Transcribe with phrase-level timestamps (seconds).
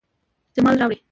[0.57, 0.97] جمال راوړي